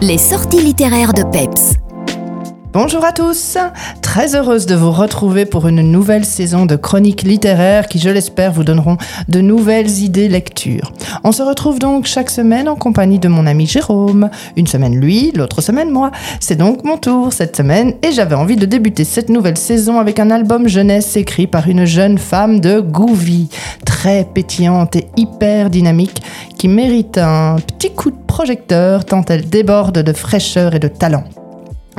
Les 0.00 0.16
sorties 0.16 0.62
littéraires 0.62 1.12
de 1.12 1.24
Peps. 1.24 1.87
Bonjour 2.70 3.02
à 3.02 3.12
tous, 3.12 3.56
très 4.02 4.36
heureuse 4.36 4.66
de 4.66 4.74
vous 4.74 4.92
retrouver 4.92 5.46
pour 5.46 5.68
une 5.68 5.80
nouvelle 5.80 6.26
saison 6.26 6.66
de 6.66 6.76
chroniques 6.76 7.22
littéraires 7.22 7.86
qui, 7.86 7.98
je 7.98 8.10
l'espère, 8.10 8.52
vous 8.52 8.62
donneront 8.62 8.98
de 9.26 9.40
nouvelles 9.40 10.02
idées 10.02 10.28
lecture. 10.28 10.92
On 11.24 11.32
se 11.32 11.42
retrouve 11.42 11.78
donc 11.78 12.04
chaque 12.04 12.28
semaine 12.28 12.68
en 12.68 12.76
compagnie 12.76 13.18
de 13.18 13.28
mon 13.28 13.46
ami 13.46 13.66
Jérôme. 13.66 14.28
Une 14.54 14.66
semaine 14.66 14.94
lui, 15.00 15.32
l'autre 15.34 15.62
semaine 15.62 15.90
moi. 15.90 16.10
C'est 16.40 16.56
donc 16.56 16.84
mon 16.84 16.98
tour 16.98 17.32
cette 17.32 17.56
semaine 17.56 17.94
et 18.02 18.12
j'avais 18.12 18.34
envie 18.34 18.56
de 18.56 18.66
débuter 18.66 19.04
cette 19.04 19.30
nouvelle 19.30 19.56
saison 19.56 19.98
avec 19.98 20.20
un 20.20 20.30
album 20.30 20.68
jeunesse 20.68 21.16
écrit 21.16 21.46
par 21.46 21.68
une 21.68 21.86
jeune 21.86 22.18
femme 22.18 22.60
de 22.60 22.80
Gouvy, 22.80 23.48
très 23.86 24.24
pétillante 24.24 24.94
et 24.94 25.08
hyper 25.16 25.70
dynamique, 25.70 26.22
qui 26.58 26.68
mérite 26.68 27.16
un 27.16 27.56
petit 27.56 27.94
coup 27.94 28.10
de 28.10 28.26
projecteur 28.26 29.06
tant 29.06 29.24
elle 29.30 29.48
déborde 29.48 30.00
de 30.00 30.12
fraîcheur 30.12 30.74
et 30.74 30.78
de 30.78 30.88
talent. 30.88 31.24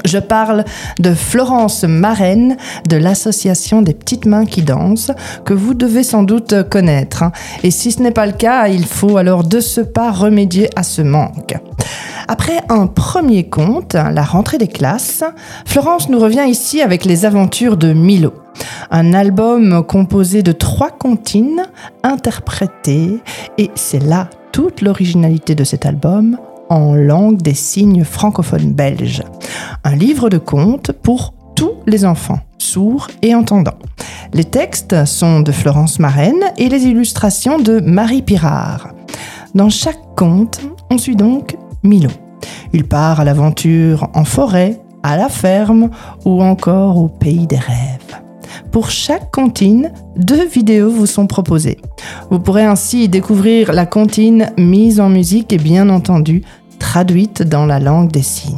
Je 0.05 0.17
parle 0.17 0.63
de 0.99 1.13
Florence 1.13 1.83
Marraine 1.83 2.57
de 2.87 2.97
l'association 2.97 3.81
des 3.81 3.93
petites 3.93 4.25
mains 4.25 4.45
qui 4.45 4.61
dansent, 4.61 5.11
que 5.45 5.53
vous 5.53 5.73
devez 5.73 6.03
sans 6.03 6.23
doute 6.23 6.63
connaître. 6.69 7.23
hein. 7.23 7.31
Et 7.63 7.71
si 7.71 7.91
ce 7.91 8.01
n'est 8.01 8.11
pas 8.11 8.25
le 8.25 8.31
cas, 8.33 8.67
il 8.67 8.85
faut 8.85 9.17
alors 9.17 9.43
de 9.43 9.59
ce 9.59 9.81
pas 9.81 10.11
remédier 10.11 10.69
à 10.75 10.83
ce 10.83 11.01
manque. 11.01 11.55
Après 12.27 12.59
un 12.69 12.87
premier 12.87 13.49
conte, 13.49 13.93
La 13.95 14.23
rentrée 14.23 14.57
des 14.57 14.67
classes, 14.67 15.23
Florence 15.65 16.09
nous 16.09 16.19
revient 16.19 16.45
ici 16.47 16.81
avec 16.81 17.05
les 17.05 17.25
aventures 17.25 17.75
de 17.77 17.93
Milo. 17.93 18.33
Un 18.91 19.13
album 19.13 19.83
composé 19.83 20.43
de 20.43 20.51
trois 20.51 20.91
comptines 20.91 21.63
interprétées, 22.03 23.19
et 23.57 23.71
c'est 23.75 24.03
là 24.03 24.29
toute 24.51 24.81
l'originalité 24.81 25.55
de 25.55 25.63
cet 25.63 25.85
album, 25.85 26.37
en 26.69 26.95
langue 26.95 27.41
des 27.41 27.53
signes 27.53 28.03
francophones 28.03 28.73
belges. 28.73 29.23
Un 29.83 29.95
livre 29.95 30.29
de 30.29 30.37
contes 30.37 30.91
pour 30.91 31.33
tous 31.55 31.73
les 31.87 32.05
enfants, 32.05 32.39
sourds 32.57 33.07
et 33.21 33.35
entendants. 33.35 33.79
Les 34.33 34.45
textes 34.45 35.05
sont 35.05 35.39
de 35.39 35.51
Florence 35.51 35.99
Marraine 35.99 36.43
et 36.57 36.69
les 36.69 36.83
illustrations 36.83 37.59
de 37.59 37.79
Marie 37.79 38.21
Pirard. 38.21 38.93
Dans 39.55 39.69
chaque 39.69 40.15
conte, 40.15 40.61
on 40.91 40.97
suit 40.97 41.15
donc 41.15 41.57
Milo. 41.83 42.11
Il 42.73 42.87
part 42.87 43.19
à 43.19 43.23
l'aventure 43.23 44.09
en 44.13 44.23
forêt, 44.23 44.79
à 45.01 45.17
la 45.17 45.29
ferme 45.29 45.89
ou 46.25 46.43
encore 46.43 46.97
au 46.97 47.07
pays 47.07 47.47
des 47.47 47.57
rêves. 47.57 48.08
Pour 48.71 48.91
chaque 48.91 49.31
comptine, 49.31 49.91
deux 50.15 50.45
vidéos 50.45 50.91
vous 50.91 51.07
sont 51.07 51.25
proposées. 51.25 51.79
Vous 52.29 52.39
pourrez 52.39 52.65
ainsi 52.65 53.09
découvrir 53.09 53.73
la 53.73 53.85
comptine 53.85 54.51
mise 54.57 54.99
en 54.99 55.09
musique 55.09 55.51
et 55.51 55.57
bien 55.57 55.89
entendu 55.89 56.43
traduite 56.77 57.41
dans 57.41 57.65
la 57.65 57.79
langue 57.79 58.11
des 58.11 58.21
signes. 58.21 58.57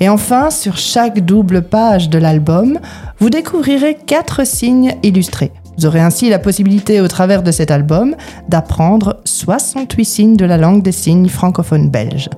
Et 0.00 0.08
enfin, 0.08 0.50
sur 0.50 0.76
chaque 0.76 1.20
double 1.20 1.62
page 1.62 2.08
de 2.08 2.18
l'album, 2.18 2.78
vous 3.18 3.30
découvrirez 3.30 3.96
quatre 4.06 4.46
signes 4.46 4.94
illustrés. 5.02 5.52
Vous 5.76 5.86
aurez 5.86 6.00
ainsi 6.00 6.28
la 6.28 6.40
possibilité, 6.40 7.00
au 7.00 7.08
travers 7.08 7.42
de 7.44 7.52
cet 7.52 7.70
album, 7.70 8.16
d'apprendre 8.48 9.20
68 9.24 10.04
signes 10.04 10.36
de 10.36 10.44
la 10.44 10.56
langue 10.56 10.82
des 10.82 10.92
signes 10.92 11.28
francophone 11.28 11.88
belge. 11.88 12.28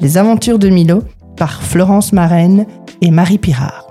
Les 0.00 0.16
aventures 0.16 0.58
de 0.58 0.70
Milo 0.70 1.02
par 1.36 1.62
Florence 1.62 2.12
Marraine 2.12 2.66
et 3.02 3.10
Marie 3.10 3.38
Pirard. 3.38 3.87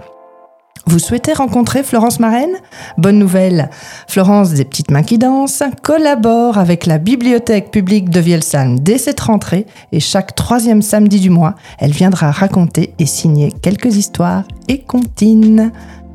Vous 0.88 1.00
souhaitez 1.00 1.34
rencontrer 1.34 1.84
Florence 1.84 2.22
Marraine? 2.22 2.56
Bonne 2.98 3.20
nouvelle. 3.20 3.70
Florence 4.08 4.52
des 4.52 4.64
Petites 4.64 4.90
Mains 4.90 5.04
qui 5.04 5.18
Dansent 5.18 5.64
collabore 5.84 6.58
avec 6.58 6.86
la 6.86 6.98
Bibliothèque 6.98 7.72
publique 7.72 8.10
de 8.10 8.22
Vielsalm 8.22 8.80
dès 8.80 8.98
cette 8.98 9.20
rentrée 9.20 9.66
et 9.92 10.00
chaque 10.00 10.34
troisième 10.34 10.82
samedi 10.82 11.20
du 11.20 11.30
mois, 11.30 11.56
elle 11.78 11.92
viendra 11.92 12.32
raconter 12.32 12.94
et 13.00 13.06
signer 13.06 13.52
quelques 13.52 13.98
histoires 13.98 14.46
et 14.70 14.80
comptines. 14.80 15.74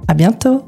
À 0.09 0.15
bientôt 0.15 0.63